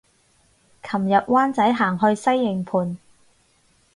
[0.81, 2.97] 琴日灣仔行去西營盤